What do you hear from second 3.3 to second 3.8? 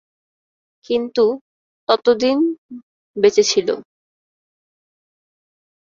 ছিলো।